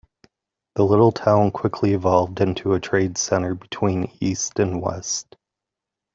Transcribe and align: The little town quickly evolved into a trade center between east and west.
The 0.77 0.83
little 0.83 1.11
town 1.11 1.51
quickly 1.51 1.93
evolved 1.93 2.41
into 2.41 2.73
a 2.73 2.79
trade 2.79 3.19
center 3.19 3.53
between 3.53 4.11
east 4.19 4.57
and 4.57 4.81
west. 4.81 5.35